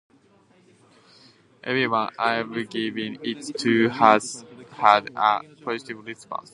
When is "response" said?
6.03-6.49